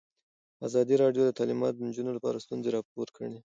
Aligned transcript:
ازادي 0.67 0.95
راډیو 1.03 1.23
د 1.25 1.31
تعلیمات 1.39 1.73
د 1.75 1.81
نجونو 1.89 2.11
لپاره 2.17 2.43
ستونزې 2.45 2.69
راپور 2.75 3.07
کړي. 3.17 3.29